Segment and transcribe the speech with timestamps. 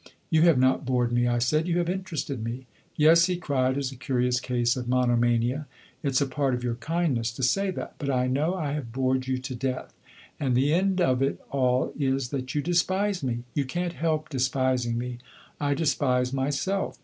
[0.31, 2.65] 'You have not bored me,' I said; 'you have interested me.'
[2.95, 5.67] 'Yes,' he cried, 'as a curious case of monomania.
[6.01, 8.91] It 's a part of your kindness to say that; but I know I have
[8.91, 9.93] bored you to death;
[10.39, 13.43] and the end of it all is that you despise me.
[13.53, 15.19] You can't help despising me;
[15.59, 16.97] I despise myself.